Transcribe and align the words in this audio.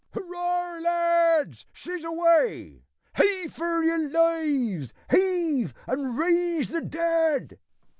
"Hurrah, 0.15 0.79
lads! 0.81 1.67
she's 1.71 2.03
away; 2.03 2.81
heave, 3.17 3.53
for 3.53 3.83
your 3.83 3.99
lives; 4.09 4.93
heave, 5.11 5.75
and 5.85 6.17
raise 6.17 6.69
the 6.69 6.81
dead!" 6.81 7.59